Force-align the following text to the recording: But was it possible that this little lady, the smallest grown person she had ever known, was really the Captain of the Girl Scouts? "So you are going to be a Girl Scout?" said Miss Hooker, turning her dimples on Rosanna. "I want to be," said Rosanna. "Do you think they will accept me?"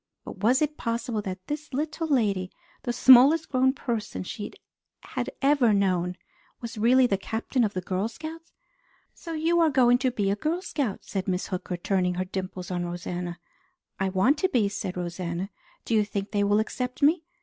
But 0.25 0.37
was 0.39 0.63
it 0.63 0.77
possible 0.77 1.21
that 1.21 1.45
this 1.45 1.71
little 1.75 2.07
lady, 2.07 2.49
the 2.81 2.91
smallest 2.91 3.49
grown 3.49 3.71
person 3.71 4.23
she 4.23 4.51
had 5.01 5.29
ever 5.43 5.73
known, 5.75 6.17
was 6.59 6.75
really 6.75 7.05
the 7.05 7.19
Captain 7.19 7.63
of 7.63 7.75
the 7.75 7.81
Girl 7.81 8.07
Scouts? 8.07 8.51
"So 9.13 9.33
you 9.33 9.59
are 9.59 9.69
going 9.69 9.99
to 9.99 10.09
be 10.09 10.31
a 10.31 10.35
Girl 10.35 10.63
Scout?" 10.63 11.01
said 11.03 11.27
Miss 11.27 11.49
Hooker, 11.49 11.77
turning 11.77 12.15
her 12.15 12.25
dimples 12.25 12.71
on 12.71 12.83
Rosanna. 12.83 13.37
"I 13.99 14.09
want 14.09 14.39
to 14.39 14.49
be," 14.49 14.67
said 14.69 14.97
Rosanna. 14.97 15.51
"Do 15.85 15.93
you 15.93 16.03
think 16.03 16.31
they 16.31 16.43
will 16.43 16.57
accept 16.59 17.03
me?" 17.03 17.23